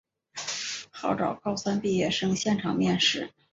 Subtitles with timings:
[0.89, 3.29] 号召高三毕业生现场面试